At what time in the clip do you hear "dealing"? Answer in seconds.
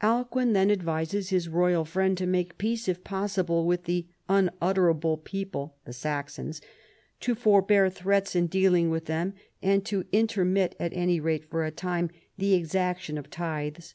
8.46-8.88